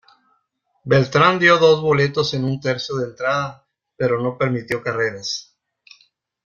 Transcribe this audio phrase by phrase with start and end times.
[0.83, 5.55] Beltrán dio dos boletos en un tercio de entrada, pero no permitió carreras.